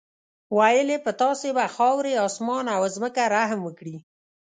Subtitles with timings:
[0.57, 3.95] ویل یې په تاسې به خاورې، اسمان او ځمکه رحم وکړي.